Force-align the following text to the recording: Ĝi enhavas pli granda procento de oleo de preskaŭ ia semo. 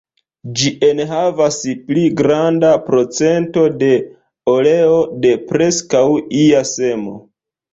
Ĝi 0.59 0.69
enhavas 0.85 1.57
pli 1.89 2.05
granda 2.21 2.71
procento 2.87 3.67
de 3.83 3.91
oleo 4.55 4.99
de 5.27 5.35
preskaŭ 5.53 6.03
ia 6.47 6.65
semo. 6.75 7.19